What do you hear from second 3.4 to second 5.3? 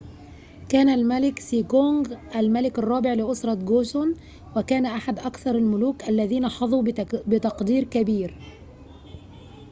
جوسون وكان أحد